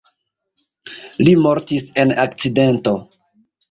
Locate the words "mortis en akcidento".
1.43-3.01